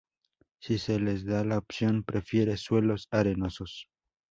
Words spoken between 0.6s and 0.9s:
Si